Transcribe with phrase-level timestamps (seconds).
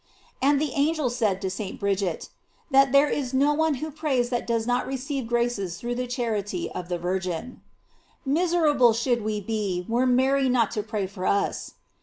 [0.41, 1.79] §And the angel said to St.
[1.79, 2.29] Bridget,
[2.71, 6.71] that there is no one who prays that does not receive graces through the charity
[6.71, 7.57] of theVirgin.||
[8.25, 11.75] Miserable should we be were Mary not to pray for us.